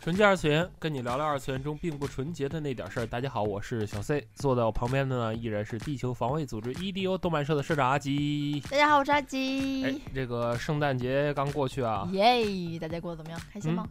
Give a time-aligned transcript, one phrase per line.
[0.00, 3.06] 纯洁二次元，跟你聊聊二次元中并不纯洁的那点事儿。
[3.06, 8.62] 大家好，我是小 C，坐在我旁边的呢依然是地球防卫组织 EDO 动漫社的社长阿吉。
[8.70, 9.84] 大家好，我是阿吉。
[9.84, 12.78] 哎，这个圣诞节刚过去啊，耶！
[12.78, 13.40] 大家过得怎么样？
[13.52, 13.86] 开心吗？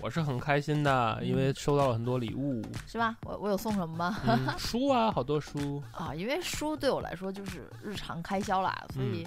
[0.00, 3.16] 我是很开心的，因为收到了很多礼物，是吧？
[3.26, 4.16] 我我有送什么吗？
[4.56, 6.14] 书啊，好多书 啊。
[6.14, 9.26] 因为书对我来说就是日常开销啦，所以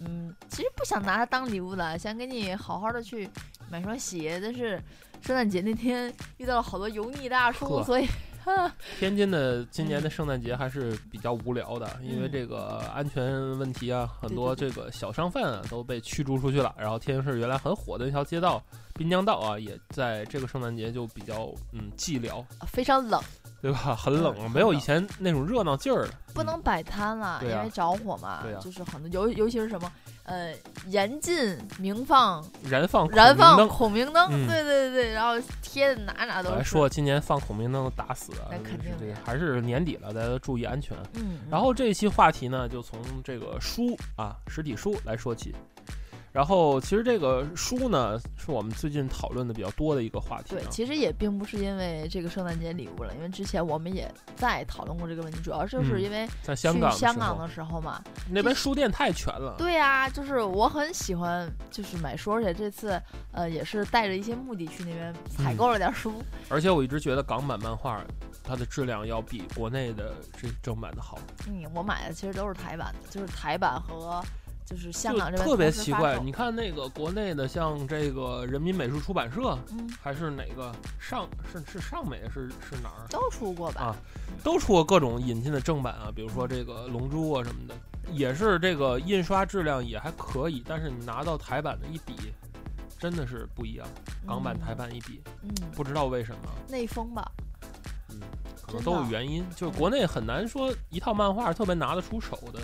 [0.00, 3.28] 嗯，其实不想拿它当礼物的，想给你好好的去
[3.70, 4.78] 买双鞋，但是。
[5.22, 8.06] 圣诞节那天遇到了好多油腻大叔，所以
[8.98, 16.74] 天津的今年的圣诞节还是比较无聊的，因为这个安全问题啊，很多这个小商贩啊都被驱逐出去了。
[16.78, 18.62] 然后天津市原来很火的一条街道
[18.94, 23.20] 滨江道啊，也在这个圣诞节就比较嗯寂寥，非常冷。
[23.62, 23.94] 对吧？
[23.98, 26.10] 很冷，没有以前那种热闹劲儿了。
[26.32, 28.40] 不能摆摊了，因为着火嘛。
[28.42, 30.54] 对就是很多，尤尤其是什么，呃，
[30.86, 34.30] 严禁鸣放、燃放、燃放孔明灯。
[34.46, 36.64] 对对对，然后贴的哪哪都是。
[36.64, 40.96] 说今年放孔明灯打死那肯定对，还是年底了，大家都注意安全。
[41.14, 41.40] 嗯。
[41.50, 45.54] 然后这一期话题呢，就从这个书啊，实体书来说起。
[46.32, 50.54] 然后，其实这个书呢，是我们最近讨论的比较多的一个话题。
[50.54, 59.56] 对，其实也并不是因为这个圣诞节礼物了，因为之前我们也在讨论过这个问题，主要就是因为在香港香港的时候嘛，那边书店太全了。
[59.58, 63.00] 对呀，就是我很喜欢，就是买书，而且这次
[63.32, 66.22] 呃也是带着一些目的去那边采购了点书。
[66.48, 68.00] 而且我一直觉得港版漫画
[68.44, 71.18] 它的质量要比国内的这正版的好。
[71.48, 74.22] 嗯，我买的其实都是台版的，就是台版和。
[74.70, 83.02] 就是香港这边特别奇怪，你看那个国内的，像这个人民美术出版社，嗯，还是哪个上是是上美是是哪儿？
[83.10, 83.82] 都出过吧？
[83.82, 83.96] 啊，
[84.44, 87.74] 都出过各种引进的正版啊，比如说这个龙珠啊什么的，
[88.12, 92.32] 也是这个印刷质量也还可以，但是你拿到台版的一比，
[92.96, 93.84] 真的是不一样。
[94.24, 97.28] 港版台版一比，嗯，不知道为什么内封吧？
[98.10, 98.20] 嗯，
[98.64, 102.60] 可能都有原因，就是国内很难说一套漫画特别拿得出手的。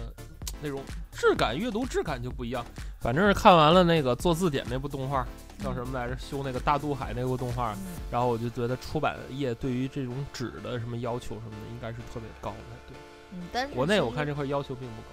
[0.63, 2.65] 那种质感，阅读质感就不一样。
[3.01, 5.25] 反正是看完了那个做字典那部动画，
[5.63, 6.17] 叫什么来着？
[6.19, 7.77] 修那个大渡海那部动画，
[8.11, 12.57] 然后我就觉得出版业对于这种纸的什么要求什么的，应该是特别高的。
[12.89, 12.97] 对，
[13.33, 15.09] 嗯，但是国内我看这块要求并不高。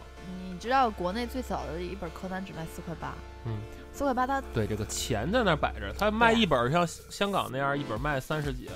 [0.50, 3.14] 你知道国内最早的一本柯南只卖四块八？
[3.46, 3.58] 嗯，
[3.92, 8.70] 四块八，它对这个钱在那摆着，它卖一本像香港那样一本卖三十几。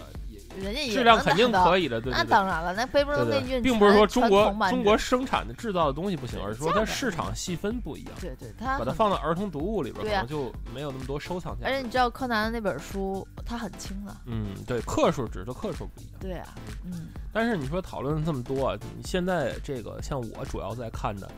[0.61, 8.13] 人家质量肯定可以的，对那当然了，那非不能内运，并不是说中国中国生产的制造的东西不行，而是说它市场细分不一样。
[8.19, 11.65] 对对，它把它放到儿童读物里边，可能就没有那么多收藏价。
[11.67, 14.15] 而且你知道柯南那本书，它很轻的。
[14.25, 16.13] 嗯，对，克数指的克数不一样。
[16.19, 17.07] 对啊，嗯。
[17.31, 21.29] 但是你说讨论了这么多，你现在这个像我主要在看的，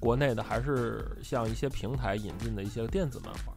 [0.00, 3.52] 国内的还是像一些平台引进的一些电子漫画。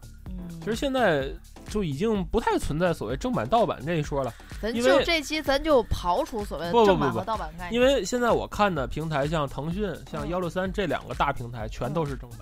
[0.59, 1.29] 其实现在
[1.69, 4.33] 就已经不太存在所谓正版盗版这一说了。
[4.61, 7.73] 咱就这期咱就刨除所谓的正版和盗版概念。
[7.73, 12.39] 因为现在我看的平台像腾讯、像幺六三这两个大平台，全都是正版。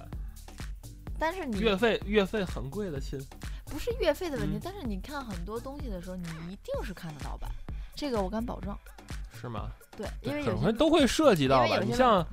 [1.19, 3.19] 但是你月费月费很贵的亲。
[3.65, 7.49] 不是月费的问题，但是你看很多东西的时候，你一定是看得盗版，
[7.95, 8.75] 这个我敢保证。
[9.39, 9.69] 是吗？
[9.97, 11.79] 对，因为有些都会涉及到吧。
[11.79, 12.25] 你像。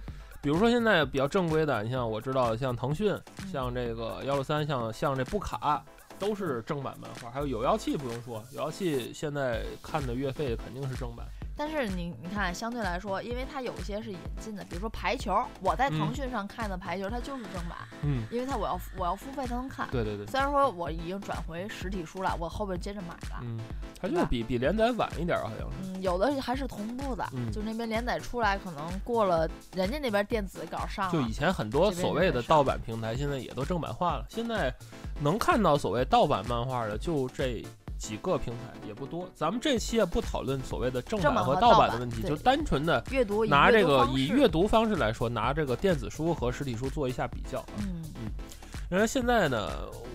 [0.42, 3.16] 比如说现在比较正规的，你像我知道像腾讯，
[3.52, 5.80] 像这个幺六三，像像这布卡，
[6.18, 7.30] 都是正版漫画。
[7.30, 11.24] 还有有妖气不用说，有妖气现在看的月费肯定是正版。
[11.62, 19.86] 但是你你看，相对来说，因为它有一些是引进的，比如说排球，我在腾讯上看的排球，它就是正版，嗯，因为它我要我要付费才能看。
[19.92, 20.26] 对对对。
[20.26, 23.38] 虽然说我已经转回实体书了，我后边接着买了。
[23.42, 23.60] 嗯，
[24.00, 25.92] 它就比比连载晚一点，好像是。
[25.92, 31.12] 嗯，有的还是同步的，就那边连载出来，可能过了人家那边电子稿上了。
[31.12, 34.26] 就以前很多所谓的盗版平台，现在也都正版化了。
[34.28, 34.74] 现在
[35.20, 37.64] 能看到所谓盗版漫画的，就这。
[38.02, 47.64] 几个平台也不多，咱们这期也不讨论所谓的正版和盗版的问题，就单纯的阅读拿这个以阅读方式来说，拿这个电子书和实体书做一下比较。
[47.78, 48.32] 嗯嗯，
[48.90, 49.70] 然后现在呢，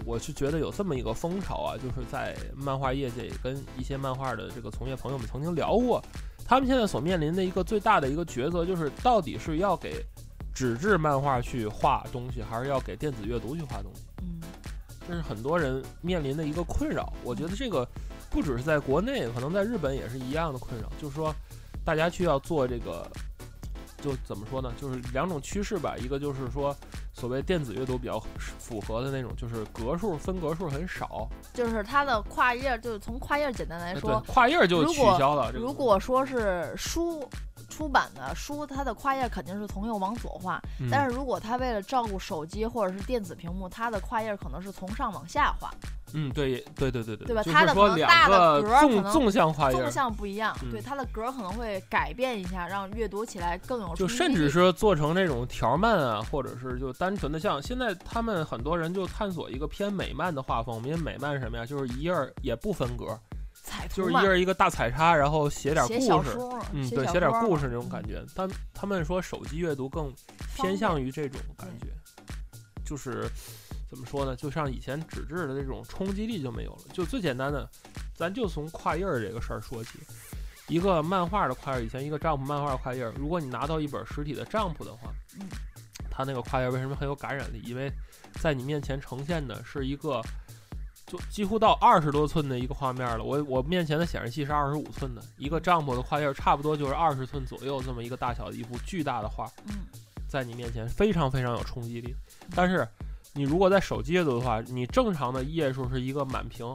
[0.05, 6.03] 我是觉得有这么一个风潮啊，就是在漫画业界跟一些漫画的这个从业朋友们曾经聊过，
[6.45, 10.05] 他们现在所面临的一个最大的一个抉择，就是到底是要给
[10.53, 14.01] 纸质漫画去画东西，还是要给电子阅读去画东西？
[15.07, 15.09] 嗯。
[15.09, 17.11] 这是很多人面临的一个困扰。
[17.23, 17.87] 我觉得这个
[18.29, 21.33] 不只是在国内，可能在日本也是一样的困扰，就是说
[21.83, 23.09] 大家需要做这个。
[23.99, 24.71] 就怎么说呢？
[24.79, 26.73] 就是两种趋势吧，一个就是说，
[27.13, 28.23] 所谓电子阅读比较
[28.59, 35.51] 符合的那种，就是格数分格数很少，就是它的跨页，就是从跨页简单来说，跨页就取消了。
[35.51, 37.27] 如果说是书
[37.67, 45.71] 出版的书，它的跨页肯定是从右往左画，但是如果他为了照顾手机或者是电子屏幕，它的跨页可能是从上往下画。
[46.13, 47.43] 嗯，对对对对对，对吧？
[47.43, 53.93] 它的可能大的格纵纵向跨页，纵向不一样，对它的格可能会改变一下，让阅读起来更有。
[53.93, 61.65] 就甚至是做成那种条漫啊，或者是就单纯的像现在他们很多人就探索一个偏美漫的画风，因为美漫什么呀？
[61.65, 63.19] 就是一页也不分格，
[63.93, 66.37] 就是一人一个大彩插，然后写点故事，
[66.73, 68.23] 嗯，对，写点故事那种感觉。
[68.35, 70.13] 但他们说手机阅读更
[70.55, 71.87] 偏向于这种感觉，
[72.85, 73.29] 就是。
[73.89, 74.35] 怎么说呢？
[74.35, 76.79] 就像以前纸质的这种冲击力就没有了。
[76.91, 77.65] 就最简单的，
[78.13, 79.91] 咱就从跨页儿这个事儿说起。
[80.67, 85.09] 一个漫画的跨页，以前一个丈夫漫画的跨页，如果你拿到一本实体的丈夫的话，
[85.39, 85.47] 嗯，
[86.11, 87.61] 它那个跨页为什么很有感染力？
[87.63, 87.89] 因为
[88.41, 90.21] 在你面前呈现的是一个，
[91.07, 93.23] 就几乎到二十多寸的一个画面了。
[93.23, 99.73] 我我面前的显示器是二十五寸的，一个帐篷的跨页差不多就是二十寸左右这么一个大小的一幅巨大的画，嗯，
[100.27, 102.13] 在你面前非常非常有冲击力，
[102.55, 102.87] 但是。
[103.33, 106.65] 你如果在手机阅读的话，你正常的页数是一个满屏，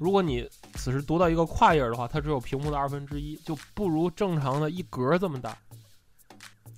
[0.00, 5.54] 如果你此时读到一个跨页的话，它只有屏幕的二分之一，就不如正常的一格这么大，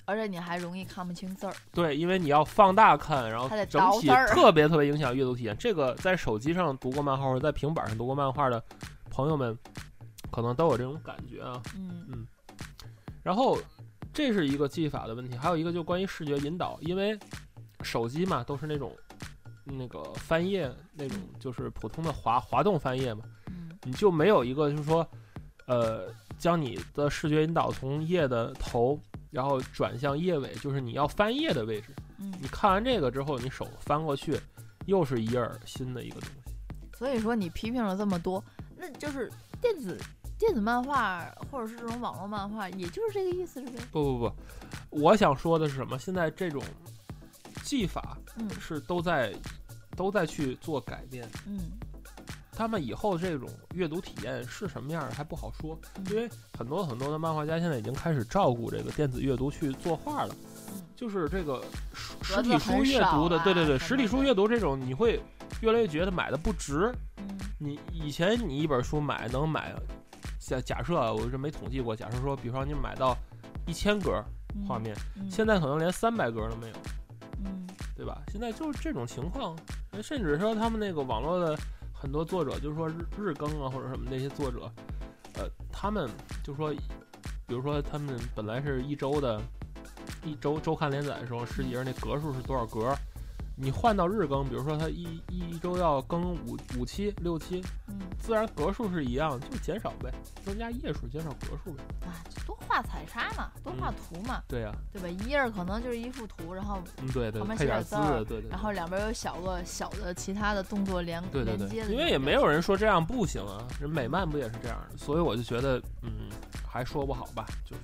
[0.04, 1.54] 而且你还容易看不清字儿。
[1.72, 5.56] 对，因为你要放大看，然后整体特别特别影响阅读体验。
[5.58, 8.62] 这个在手机上读过漫画或者在平板上读过漫画的
[9.10, 9.56] 朋友们，
[10.30, 11.62] 可能都有这种感觉啊。
[11.76, 12.26] 嗯嗯。
[13.22, 13.58] 然后
[14.12, 17.18] 这是一个技法的问题，还有一个就关于视觉引导，因为
[17.82, 18.92] 手机嘛都是那种。
[19.66, 23.24] 那个翻页那种就是普通的滑滑动翻页嘛，
[23.84, 25.08] 你就没有一个就是说，
[25.64, 29.00] 呃，将你的视觉引导从页的头，
[29.34, 31.88] 然后转向页尾，就是你要翻页的位置。
[32.18, 34.40] 嗯，你看完这个之后，你手翻过去，
[34.86, 36.96] 又是一页新的一个东西。
[36.96, 38.42] 所以说你批评了这么多，
[38.76, 40.00] 那就是电子
[40.38, 43.78] 电子漫画或者是这种网络漫画，也就是这个意思，是呗？
[43.90, 44.32] 不不不，
[44.90, 45.98] 我想说的是什么？
[45.98, 46.62] 现在这种。
[47.62, 48.18] 技法
[48.60, 49.34] 是都在
[49.96, 51.58] 都在去做改变，嗯，
[52.56, 55.78] 他们以后这种阅读体验是什么样还不好说，
[56.10, 60.34] 因为很多很多的漫画家现在已经开始照顾这个电子阅读去作画了，
[60.94, 61.62] 就是这个
[62.22, 65.20] 实体书阅读的，对对对，实体书阅读这种你会
[65.60, 66.92] 越来越觉得买的不值，
[67.58, 69.74] 你以前你一本书买能买，
[70.38, 73.16] 假假设我这没统计过，假设说，比方你买到
[73.66, 74.22] 一千格
[74.66, 74.96] 画面，
[75.30, 76.74] 现在可能连三百格都没有。
[77.96, 78.20] 对吧？
[78.26, 79.56] 现在就是这种情况，
[80.02, 81.56] 甚至说他们那个网络的
[82.04, 84.70] 很多作者，就是说日日更啊或者什么那些作者，
[85.36, 86.06] 呃，他们
[86.42, 86.70] 就说，
[87.46, 89.40] 比如说他们本来是一周的，
[90.22, 92.94] 一周周刊连载的时候，实际上那格数是多少格？
[93.56, 100.12] 你换到日更，比如说他一一周要更五五期六期，嗯，自然格数是一样，就减少呗，
[100.44, 101.82] 增加页数，减少格数呗。
[102.02, 104.42] 啊，多画彩插嘛，多画图嘛。
[104.48, 105.08] 对呀，对吧？
[105.08, 111.92] 一页可能就是一幅图，然后嗯对对，旁边写点字对对，然后两边有小个小的其他的动作连连接的。
[111.92, 114.96] 因为也没有人说这样不行啊，人美漫不也是这样的？
[114.96, 116.28] 所以我就觉得，嗯，
[116.68, 117.82] 还说不好吧，就是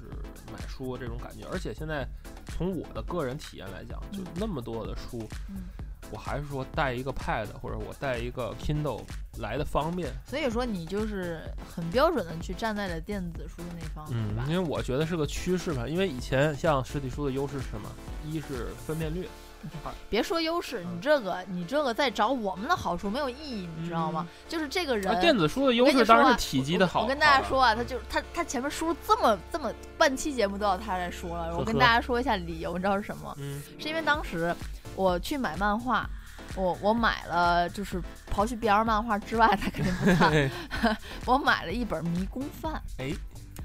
[0.52, 2.04] 买书这种感觉，而且现在。
[2.56, 5.26] 从我的个人体验来讲，就那么多的书，
[6.10, 9.02] 我还是说带一个 Pad 或者我带一个 Kindle
[9.38, 10.10] 来的方便。
[10.26, 11.40] 所以说你就是
[11.74, 15.86] 很标准的去站在了电子书的那方，嗯，因为我觉得是个趋势吧。
[15.86, 17.88] 因为以前像实体书的优势是什么？
[18.26, 19.28] 一是分辨率。
[20.08, 24.26] 别说优势，你这个你这个在找我们的好处没有意义，你知道吗？
[24.48, 27.02] 就是这个人，电子书的优势当然是体积的好。
[27.02, 31.54] 我跟大家说啊，他就他他前面说这么这么半期节目都要他来说了。
[31.58, 33.36] 我跟大家说一下理由，你知道是什么？
[33.38, 34.56] 嗯，是因为当时
[35.00, 36.06] 我去买漫画，
[36.54, 40.50] 我我买了，就是刨去 BL 漫画之外，他肯定不看。
[41.24, 42.74] 我买了一本《迷宫饭》。
[43.02, 43.16] 哎。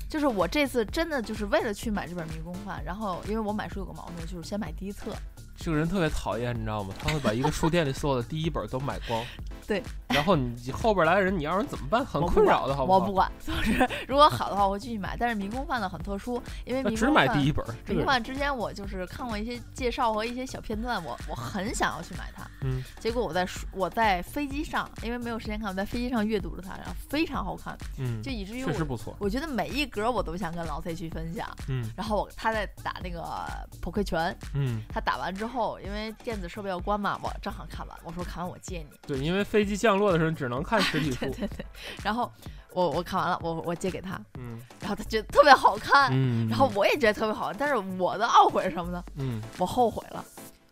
[0.07, 5.11] 就是我这次真的就是为了去买这本《迷宫饭》，然后因为我买书有个毛病，就是先买第一册。
[5.57, 6.93] 这个人特别讨厌，你知道吗？
[6.97, 9.21] 他会把一个书店里所有的第一本都买光。
[9.67, 9.83] 对，
[10.15, 12.03] 然后你后边来的人，你让人怎么办？
[12.05, 12.99] 很困扰的，好不好？
[12.99, 15.15] 我不管， 就是如果好的话，我会继续买。
[15.19, 17.63] 但是迷宫饭呢很特殊，因为迷只买第一本。
[17.87, 22.49] 迷宫饭之前我就是看过一些介绍和一些小片段，我我很想要去买它。
[22.61, 22.83] 嗯。
[22.99, 27.77] 结果我在我在飞机上，因为没有时间看，我在飞机上阅读了它，然后非常好看。
[27.99, 28.21] 嗯。
[28.23, 29.15] 就以至于确实不错。
[29.19, 31.47] 我觉得每一格我都想跟老 C 去分享。
[31.67, 31.87] 嗯。
[31.95, 33.45] 然后他在打那个
[33.81, 34.35] 扑克拳。
[34.53, 34.81] 嗯。
[34.89, 35.35] 他打完。
[35.35, 38.97] 之后，因为电子设备要关嘛，我正好看完，我说看完我借你。
[39.05, 41.19] 对，因为飞机降落的时候只能看实体书。
[41.25, 41.65] 对对对。
[42.03, 42.31] 然后
[42.71, 49.03] 我我看完了，我我借给他，嗯，然后他觉得特别好看，嗯，然后我也觉得特别好看，但是我的懊悔是什么呢？
[49.15, 50.23] 嗯，我后悔了，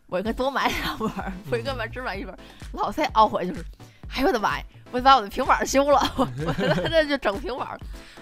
[0.06, 2.38] 我应该多买两本儿，我应该买只买一本儿。
[2.72, 3.64] 老在懊悔就是，
[4.14, 4.64] 哎呦我的妈呀！
[4.94, 6.24] 我把我的平板修了，我
[6.88, 7.76] 这就整平板。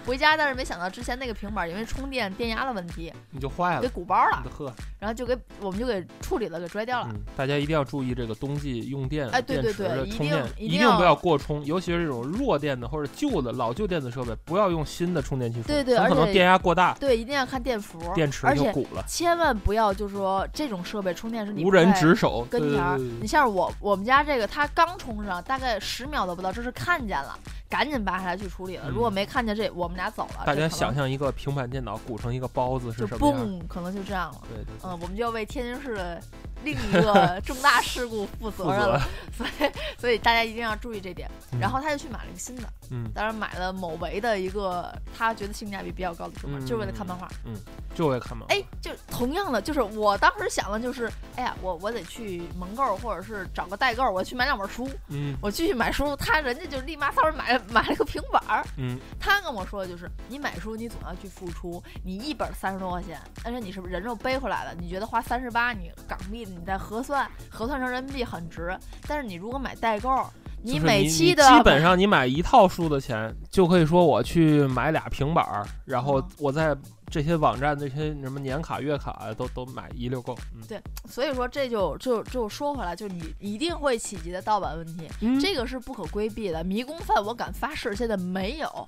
[0.07, 4.43] 回家，但是没想到之前那个平板因为充电电压的问题，你就坏了，给鼓包了。
[4.50, 7.11] 呵，然后就给我们就给处理了，给拽掉了。
[7.37, 15.62] 大家一定要注意这个冬季用电，哎，对对对，充电一定不要过充，尤其是这种弱电的或者旧的老旧电子设备，不要用新的充电器。
[15.62, 16.95] 对对，可能电压过大。
[16.99, 19.05] 对，一定要看电伏，电池就鼓了。
[19.07, 23.21] 千万不要就是说这种设备充电是你无人值守跟前。
[23.21, 27.38] 你像我我们家这个，它刚充上，大概十秒都不到，这是看见了。
[27.69, 28.90] 赶紧拔下来去处理了。
[28.90, 30.45] 如果没看见这，我们俩走了。
[30.45, 33.61] 大家想象一个平板电脑鼓成一个包子是什么样？
[33.66, 34.42] 可能就这样了。
[34.47, 34.75] 对对。
[34.83, 36.23] 嗯，我们就要为天津市的
[36.64, 39.02] 另一个重大事故负责任了。
[39.37, 41.31] 所以，所以大家一定要注意这点。
[41.61, 42.62] 然后他就去买了一个新的。
[42.90, 43.11] 嗯。
[43.14, 47.28] 当然买了某维的一个他觉得性价比比较高的平板，就是为了看漫画。
[47.45, 47.54] 嗯。
[47.95, 48.54] 就为了看漫画。
[48.54, 54.88] 哎，就同样的，就是我当时想的就是，哎呀，我我得去蒙购或者是找个代购，我去买两本书。
[55.09, 55.37] 嗯。
[55.40, 58.42] 我继续买书，他人家就立马稍微买了买了个平板。
[58.49, 64.75] 儿，嗯，他跟我说的就是，你买书你总要去付出，你一本三十多块钱，但是你是不是人肉背回来的？
[64.81, 68.78] 你觉得花三十八你港币，你再核算核算成人民币很值，
[69.09, 70.25] 但是你如果买代购，
[70.62, 76.76] 你每期的基本上你买一套书的钱，就可以说我去买俩平板儿，然后我在。
[77.12, 80.35] 这些网站那些什么年卡月卡都都买一溜够。
[80.66, 86.64] 对，所以说这就就就说回来，就你一定会企及的盗版问题，这个是不可规避的。
[86.64, 88.87] 迷宫饭我敢发誓，现在没有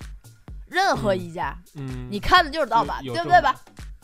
[0.67, 3.55] 任何一家，嗯，你看的就是盗版，对不对吧？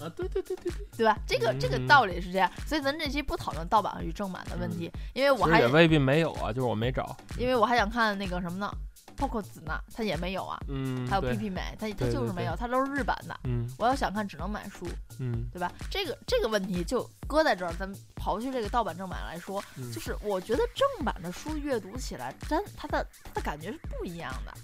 [0.00, 1.18] 啊，对对对对对，对吧？
[1.26, 8.70] 这个这个道理是这样，所以咱这期不讨论盗版与正版的问题，因为我还也未必没有啊，就是我没找，因为我还想看那个什么呢。
[9.16, 14.86] p o c o 子呢，它也没有啊，嗯，还有 PP 美，它它就是没有，它都是日版的，嗯，我要想看只能买书，
[15.18, 15.70] 嗯，对吧？
[15.90, 24.54] 这个这个问题就搁在这儿，咱们刨去这个盗版正版来说，就是我觉得正版的书阅读起来，真它的它的感觉是不一样的，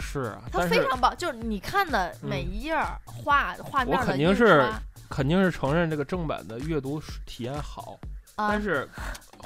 [0.00, 2.74] 是啊，它非常棒，就是你看的每一页
[3.04, 4.70] 画画面的，我肯定是
[5.08, 7.98] 肯定是承认这个正版的阅读体验好，
[8.36, 8.88] 但是。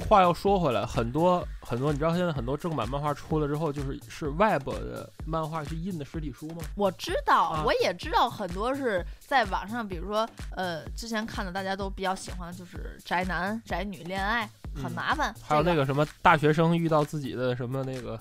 [0.07, 6.63] 话又说回来，很多很多，你知道现在很多正版漫画出了之后，就是是 Web 的漫画去印的实体书吗？
[6.75, 10.25] 我知道，我也知道很多是在网上，比如说
[10.55, 14.49] 呃，之前看的大家都比较喜欢的就是宅男宅女恋爱
[14.81, 18.17] 很麻烦，还有那个什么大学生遇到自己的什么那个。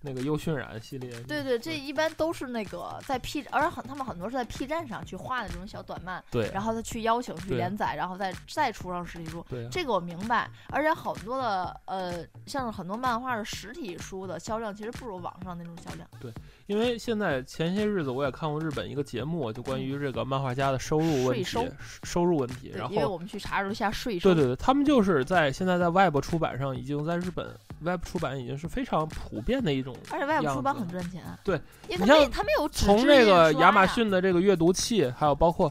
[0.00, 10.48] 那个优渲染系列，对对，这一般都是那个在 P，而且很他们很多是在 P 站上去画的这种小短漫，对，然后他去邀请去连载，然后再再出上实体书，对，这个我明白。
[10.68, 16.08] 而且很多的呃，像是很多漫画的实体书的销量，其实不如网上那种销量。
[16.20, 16.32] 对，
[16.66, 21.66] 因为现在前些日子我也看过日本一个节目，就关于这个漫画家的收入问题，收
[22.04, 22.70] 收入问题。
[22.72, 29.87] 然后因为我们去查了一下税收，对对对，他们就是在现在在 Web 出版上，已经在日本 Web 出版已经是非常普遍的一种。
[30.10, 35.70] 而且外部书包很赚钱，对，因为他没他没有从那个亚马逊的这个阅读器，还有包括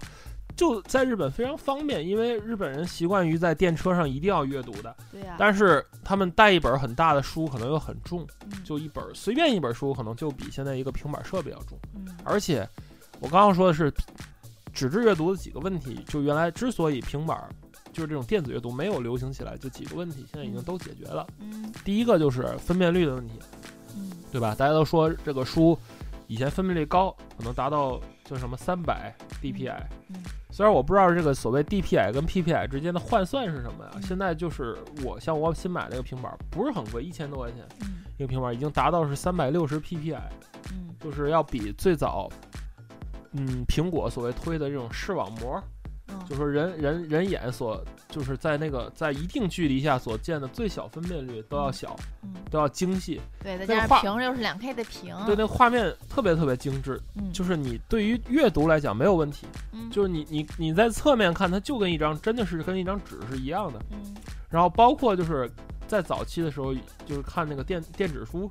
[0.56, 5.36] 就在日本非常方便，因为日本人习惯于在电车上一定要阅读的，对呀。
[5.38, 8.26] 但是他们带一本很大的书可能又很重，
[8.64, 11.78] 就一本随便一本书可能就比现在一个平板设备要重，
[12.24, 12.68] 而且
[13.20, 13.92] 我刚刚说的是
[14.74, 17.50] 纸质阅读的几个问题，就原来之所以平板。
[17.94, 21.26] 就是这种电子阅读没有流行起来，就几个问题，现在已经都解决了。
[21.40, 23.70] 嗯，第一个就是分辨率的问题，嗯，
[24.32, 24.56] 对吧？
[24.58, 25.78] 大家都说这个书
[26.28, 29.80] 以前分辨率高，可能达到就什么三百 DPI。
[30.10, 30.18] 嗯，
[30.52, 33.92] 虽然我不知道这个所谓 DPI 跟 PPI 之间的换算是什么呀？
[34.04, 37.66] 现在就是我像我新买那个平板，不是很贵，一千多块钱，
[38.18, 40.20] 一个平板已经达到是三百六十 PPI，
[40.72, 42.30] 嗯，就是要比最早，
[43.32, 45.64] 嗯，苹果所谓推的这种视网膜。
[46.30, 51.96] 就说人人人眼所就是在那个在一定距离下所见的最小分辨率都要小，
[52.50, 53.20] 都要精细。
[53.44, 57.00] 对，再加上屏又是两 K 的屏，对，那画面特别特别精致。
[57.16, 59.48] 嗯，就是你对于阅读来讲没有问题。
[59.72, 63.80] 嗯，就是你你你在侧面看，它就跟一张真的是跟一张纸是一样的。
[63.92, 64.16] 嗯，
[64.50, 65.50] 然后包括就是
[65.88, 66.74] 在早期的时候，
[67.06, 68.50] 就是看那个电电子书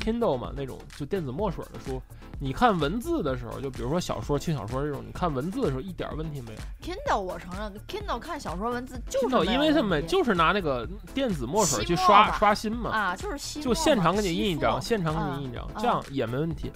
[0.00, 2.00] ，Kindle 嘛那种就电子墨水的书。
[2.40, 6.60] 你看文字的时候，就比如说小说、轻小说这种，你看文字的时候一点问题没有。
[6.82, 16.70] Kindle 我承认，Kindle 看小说文字就是 Kindle，因为他们就是拿那个电子墨水去刷刷新嘛，啊，就是吸就现场给你印一张，现场给你印一张，这样也没问题。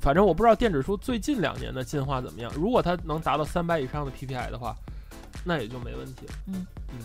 [0.00, 2.52] 反正我不知道电子书最近两年的进化怎么样。
[2.54, 4.76] 如果它能达到三百以上的 PPI 的话，
[5.44, 6.32] 那也就没问题了。
[6.48, 6.98] 嗯嗯。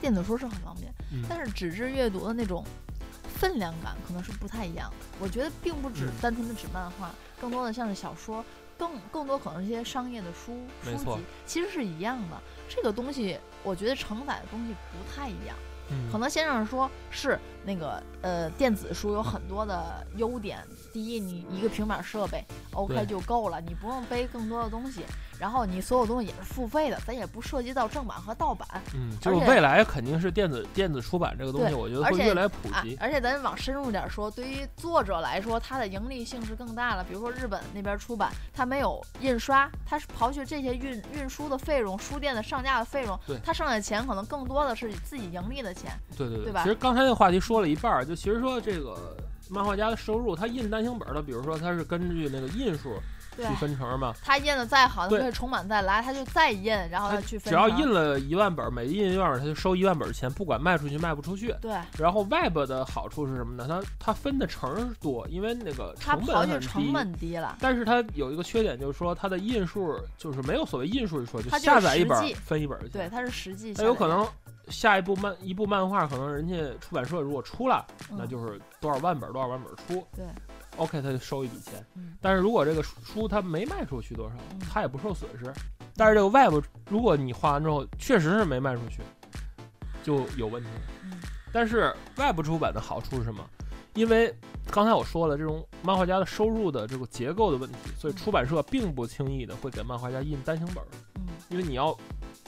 [0.00, 2.64] 电子书是很方便，嗯但是纸质阅读的那种
[3.34, 4.96] 分量感可能是不太一样的。
[5.18, 8.44] 我觉得并不只嗯单纯的纸漫画，更多的像是小说，
[8.76, 12.40] 更更多可能是一些商业的书书籍，其实是一样的。
[12.68, 15.56] 这个东西，我觉得承载的东西不太一样。
[15.90, 20.62] 嗯可能先生说是那个呃电子书有很多的优点，
[20.98, 25.02] 第一，你一个平板设备 OK 就够了，你不用背更多的东西，
[25.38, 28.66] 然后你所有东西也是付费的，咱也不涉及到正版和盗版。
[28.96, 37.04] 嗯，就是未来肯定是电子电子出版这个东西，我觉得会越来普啊及。，而且咱往深入点说，对于作者来说，它的盈利性是更大了。
[37.04, 45.92] 比如说日本那边出版，它没有印刷，它是刨去这些运运输的费用、书店的上架的费用对，它剩下的钱可能更多的是自己盈利的钱。
[46.16, 49.16] 对对对吧其实刚才那个话题说了一半儿，就其实说这个
[49.50, 52.94] 漫画家的收入，他印单行本儿的，比如说他是根据那个印数
[53.36, 61.54] 去，分成嘛，他印的再好，它对可以重版再来，他就再印，然后他去分只要印了一万本儿，每印一万本儿他就收一万本儿钱，不管卖出去卖不出去。
[61.60, 63.66] 对，然后 Web 的好处是什么呢？
[63.68, 66.90] 它它分的成儿多，因为那个它成本很低。
[66.92, 72.76] 本低了，但是它有一个缺点，就是说它的印数就是没有所谓印数一说，就下载一本儿分一本。
[72.90, 73.84] 对，它是实际下来的。
[73.84, 74.26] 它有可能
[74.70, 80.06] 下一部漫一部漫画，可能人家出版社如果出了，那嗯就是多少万本儿多少万本儿出。
[80.14, 80.24] 对
[80.76, 81.84] ，OK，他就收一笔钱。
[81.94, 85.52] 嗯但是如果这个书他没卖出去多少嗯，它也不受损失。
[85.96, 89.02] 但是这个 Web，如果你画完之后确实是没卖出去，
[90.02, 90.68] 就有问题。
[91.04, 91.12] 嗯
[91.50, 93.42] 但是 Web 出版的好处是什么？
[93.94, 94.32] 因为
[94.70, 101.96] 刚才我说了，这种漫画家的收入的这个结构的问题，所以出版社并不轻易的会给漫画家印单行本儿，嗯因为你要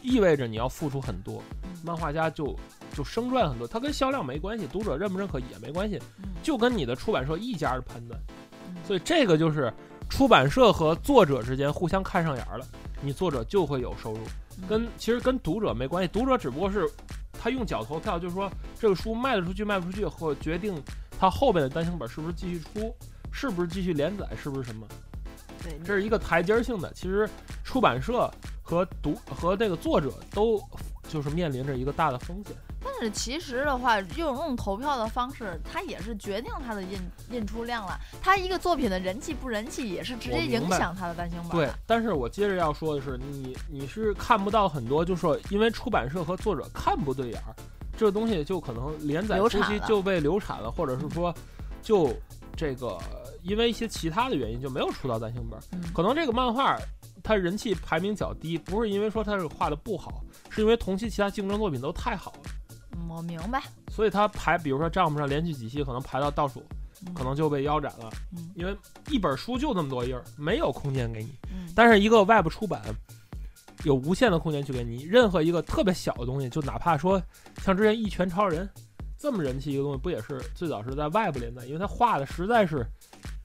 [0.02, 2.54] 意味着你要付出很多，嗯漫画家就
[2.95, 8.21] 就生赚很多，它跟销量没关系，读者认不认可也没关系，嗯就跟你的出版社一家的判断。
[8.69, 9.73] 嗯所以这个就是
[10.09, 12.66] 出版社和作者之间互相看上眼儿了，
[13.00, 14.21] 你作者就会有收入，
[14.59, 16.88] 嗯跟其实跟读者没关系，读者只不过是
[17.33, 20.75] 他用脚投票，就是说这个书卖得出去卖不出去，或决定
[21.19, 22.95] 他后边的单行本是不是继续出，
[23.33, 24.87] 是不是继续连载，是不是什么，
[25.85, 26.92] 这是一个台阶儿性的。
[26.92, 27.28] 其实
[27.64, 28.30] 出版社
[28.71, 30.63] 和读和这个作者都
[31.09, 32.56] 就是面临着一个大的风险。
[32.83, 36.99] 但是其实的话，用用投票的方式，它也是决定它的印
[37.30, 37.99] 印出量了。
[38.23, 47.54] 它一个作品的人气不人气，也是直接影响它的单行本对。，但是我接着要说的是，你你是看不到很多，就是说因为出版社和作者看不对眼儿，
[47.99, 51.35] 这个东西就可能连载初期就被流产了，或者是说
[51.83, 52.15] 就
[52.56, 52.99] 这个
[53.43, 56.78] 因为一些其他的原因就没有出到单行本可能这个漫画
[57.23, 62.50] 它人气排名较低，不是因为说它这个画的不好，是因为同期其他竞争作品都太好了，
[62.93, 63.63] 嗯，我明白。
[63.91, 66.63] 所以他排，比如说账目上连续几期可能排到倒数，
[67.06, 67.13] 嗯。
[67.13, 68.50] 可能就被腰斩了，嗯。
[68.54, 68.76] 因为
[69.09, 71.33] 一本书就那么多页儿，没有空间给你。
[71.52, 72.80] 嗯，但是一个 Web 出版
[73.85, 77.21] 有无限的空间去给你，任何一个特别小的东西，就哪怕说
[77.63, 78.69] 像之前《一拳超人》
[79.19, 82.87] 这么人气一个东西，不也是最早是在 Web 连载，因为他画的实在是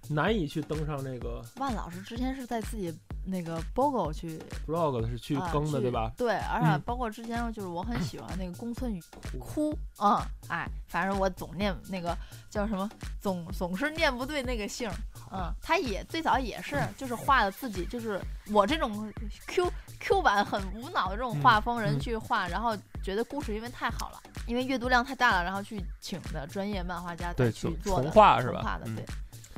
[0.09, 2.93] 难以去登上那个万老师之前是在自己
[3.25, 6.11] 那个 BOGO 去 blog 的是去啊更的，去对吧？
[6.17, 9.03] 对，而且嗯包括之前就是我很喜欢那个宫村雨
[9.39, 12.15] 哭，嗯，哎，反正我总念那个
[12.49, 14.89] 叫什么，总总是念不对那个姓，
[15.31, 18.19] 嗯，他也最早也是就是画的自己，就是
[18.51, 19.11] 我这种
[19.47, 28.77] Q Q 版很无脑的这种嗯画风人嗯去画，然后觉得故事因为太好了，因为阅读量太大了，然后去请的专业漫画家对，去做的重画是吧重画？
[28.77, 29.05] 的，嗯对，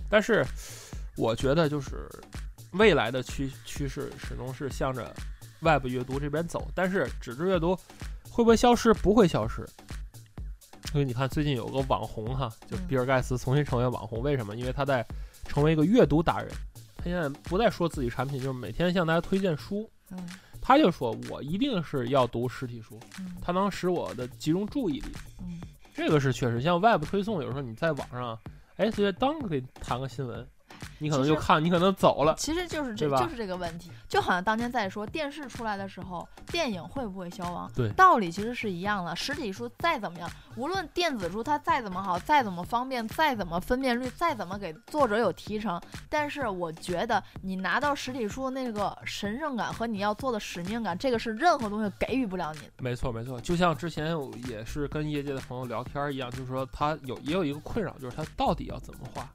[0.10, 0.45] 但是
[1.17, 2.10] 我觉得就是
[2.71, 5.13] 未来的趋趋势始终是向着
[5.62, 7.75] Web 阅读这边走，但是纸质阅读
[8.30, 8.93] 会不会消失？
[8.95, 9.65] 不会消失。
[10.93, 14.56] 因为你看，最近有个网红哈，就嗯比尔盖茨重新成为网红，为什么？
[14.56, 15.06] 因为他在
[15.45, 16.49] 成为一个阅读达人，
[16.95, 19.89] 他现在不再说自己产品，就是每天向大家推荐书。
[20.12, 20.17] 嗯
[20.60, 25.12] 他就说我一定是要读实体书，嗯它能使我的集中注意力。
[25.39, 25.62] 嗯
[25.93, 28.38] 这个是确实，像 Web 推送，有时候你在网上，
[28.75, 30.45] 哎，随便当给你弹个新闻，
[30.99, 32.35] 你可能就看，你可能走了。
[32.37, 37.71] 其实就是这就是这个问题，就好像当年在说电视出来的时候，电影会不会消亡？
[37.75, 39.15] 对道理其实是一样的。
[39.15, 52.71] 实体书再怎么样，无论电子书它再怎么好，再怎么方便，再怎么分辨率，再怎么给作者有提成，但是我觉得你拿到实体书的那个神圣感和你要做的使命感，这个是任何东西给予不了你的。
[52.79, 59.27] 没错，没错，就像之前我也是跟业界的朋友聊天一样，就是说他有也有一个困扰，就是他到底要怎么画。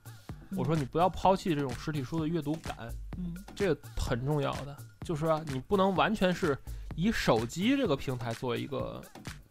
[0.57, 2.77] 我说你不要抛弃这种实体书的阅读感，
[3.17, 6.57] 嗯，这个很重要的，就是说你不能完全是
[6.97, 9.03] 以手机这个平台作为一个，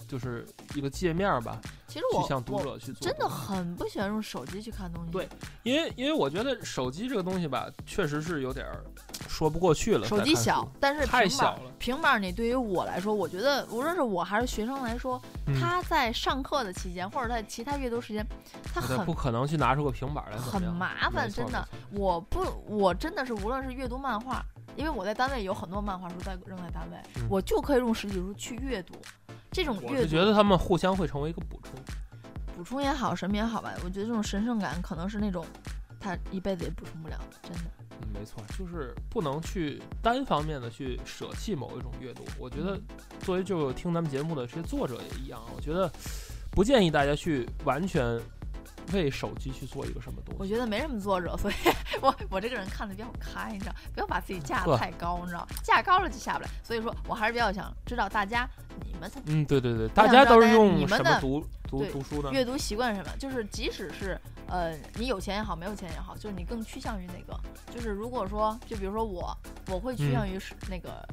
[0.07, 3.07] 就是一个界面吧，其实我去向读我者去做。
[3.07, 5.11] 真的很不喜欢用手机去看东西。
[5.11, 5.27] 对
[5.63, 8.83] 因为因为我觉得手机这个东西吧，确实是有点儿
[9.41, 10.05] 说不过去了。
[10.05, 11.61] 手机小，但是太小了。
[11.79, 15.19] 平板你对于我来说，我觉得无论是我还是学生来说，
[15.59, 18.23] 他在上课的期间或者在其他阅读时间，
[18.71, 21.67] 他很不可能去拿出个平板来，很麻烦，真的。
[21.89, 28.93] 我不，我真的是无论是阅读漫画，因为我在单位有很多漫画书在扔在单位，我就可以用实体书去阅读。
[29.49, 31.73] 这种阅读，我觉得他们互相会成为一个补充。
[32.55, 35.43] 补充也好，什么也好吧，我觉得这种神圣感可能是那种
[35.99, 37.63] 他一辈子也补充不了的，真的。
[38.01, 42.23] 嗯，没错，就是不能去单方面的去舍弃某一种阅读。
[42.37, 42.79] 我觉得
[43.21, 45.91] 作为就听咱们节目的这些作者也一样，我觉得
[46.51, 48.19] 不建议大家去完全
[48.93, 50.39] 为手机去做一个什么东西。
[50.39, 51.53] 我觉得没什么作者，所以
[52.01, 56.49] 我我这个人看的比较开，你知道，不要把自己架得太高，你知道，架高了就下不来。
[56.63, 58.49] 所以说我还是比较想知道大家
[58.85, 61.45] 你们嗯，对对对，大家都是用什么读？
[61.71, 63.11] 读读书的阅读习惯什么？
[63.17, 64.19] 就是即使是
[64.51, 67.39] 呃，你有钱也好，没有钱也好，就是你更趋向于哪个？
[67.73, 69.35] 就是如果说，就比如说我，
[69.69, 71.07] 我会趋向于是那个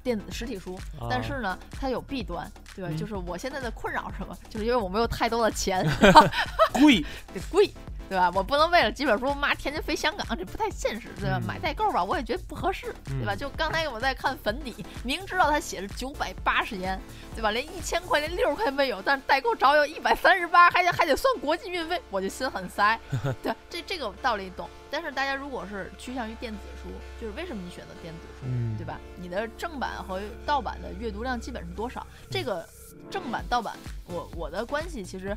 [0.00, 0.78] 电子实体书，
[1.10, 2.90] 但是呢，它有弊端，对吧？
[2.96, 4.38] 就是我现在的困扰是什么？
[4.48, 5.84] 就是因为我没有太多的钱，
[6.72, 7.68] 贵，得贵。
[8.08, 8.30] 对吧？
[8.34, 11.38] 我不能为了几本书，妈天天飞香港，这不太现实，对吧？
[11.46, 13.36] 买代购吧，我也觉得不合适，对吧？
[13.36, 16.98] 就刚才我在看粉底，明知道它写着九百八十元，
[17.34, 17.50] 对吧？
[17.50, 22.98] 连一千块连六十块没有，但是代购找有一百三十八，还得还得算国际运费，我就心很塞。
[23.42, 24.68] 对，这这个道理懂。
[24.90, 26.88] 但是大家如果是趋向于电子书，
[27.20, 28.46] 就是为什么你选择电子书，
[28.78, 28.98] 对吧？
[29.16, 32.06] 你的正版和盗版的阅读量基本是多少？
[32.30, 32.66] 这个。
[33.10, 33.74] 正版盗版，
[34.06, 35.36] 我我的关系其实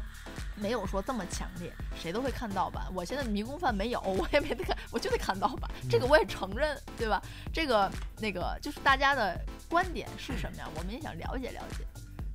[0.56, 2.86] 没有说这么强烈，谁都会看盗版。
[2.94, 7.22] 我现在迷宫饭没有， 我也没得看，我就得看盗版，这个我也承认，对吧？
[7.54, 10.68] 这个那个就是大家的观点是什么呀？
[10.76, 11.86] 我们也想了解了解。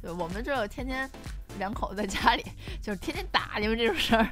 [0.02, 1.10] 对，我们这天天
[1.58, 2.44] 两口子在家里
[2.82, 4.30] 就是天天打你们这种事儿，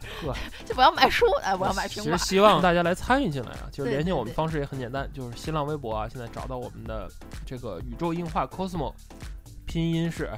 [0.65, 2.13] 就不要买书，哎，我要买平板。
[2.13, 7.11] 其实希望大家来参与进来啊，就是联系我们方式也很简单，就是新浪微博啊，现在找到我们的
[7.47, 8.93] 这个宇宙硬化 cosmo，
[9.67, 10.31] 拼音是。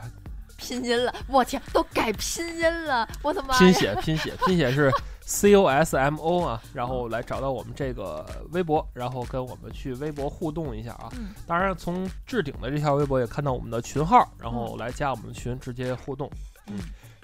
[0.66, 3.56] 拼音了，我天，都改拼音了，我的妈！
[3.56, 11.08] 拼写拼写拼写是 C O S M O 啊，然后来找到我们这个微博，然后跟我们去微博互动一下啊。
[11.46, 16.28] 当然，从置顶的这条微博也看到我们的群号，然后来加我们群直接互动。
[16.66, 16.76] 嗯，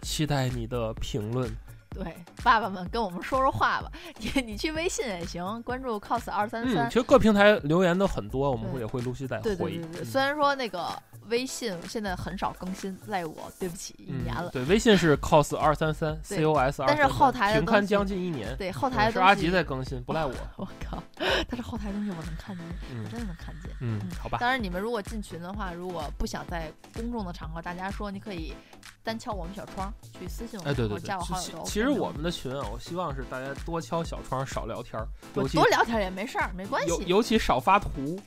[0.02, 1.50] 期待你的评论。
[1.90, 3.90] 对，爸爸们跟我们说说话吧。
[4.18, 6.88] 你 你去微信也行，关注 cos 二三三。
[6.88, 9.42] 其实各平台留言都很多，我们会也会陆续再回。
[9.42, 10.88] 对对对，虽然说那个。
[11.28, 14.50] 微信现在很少更新，赖我，对不起，一年了。
[14.50, 16.88] 对，微信是 cos 二三三，c o s 二。
[16.88, 18.56] 但是后台停刊将近一年。
[18.56, 20.32] 对，后台是阿吉在更新，不赖我。
[20.56, 21.02] 我靠，
[21.48, 22.66] 但是后台东西我能看见，
[23.04, 23.70] 我真的能看见。
[23.80, 24.38] 嗯，好吧。
[24.38, 28.54] 当然，你们如果进群的话，如果不想在公众的场合大家说，你可以
[29.02, 31.62] 单敲我们小窗去私信我，哎，对对对，加我好友。
[31.64, 35.06] 其实我们的群啊，我希望是大家多敲小窗，少聊天儿。
[35.32, 37.04] 多聊天也没事儿，没关系。
[37.06, 38.20] 尤其少发图。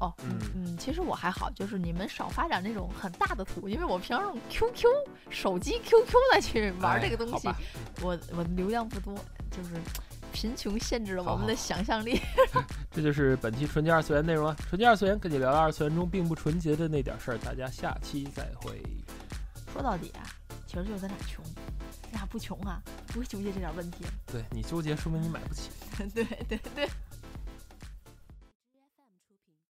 [0.00, 4.86] 哦，嗯嗯，其实我还好，就是你们少发点那种很大的图，因为我平常用 QQ
[5.28, 7.48] 手机 QQ 来去玩这个东西，
[8.02, 9.14] 我我流量不多，
[9.50, 9.74] 就是
[10.32, 12.20] 贫穷限制了我们的想象力。
[12.90, 18.82] 这就是本期纯洁二次元内容啊，纯洁二次元跟你聊聊二次元中并不纯洁的那点事儿，大家下期再会。
[19.72, 20.24] 说到底啊，
[20.66, 21.44] 其实就是咱俩穷，
[22.02, 24.04] 咱俩不穷啊，不会纠结这点问题。
[24.32, 25.70] 对你纠结，说明你买不起。
[26.14, 26.88] 对 对对。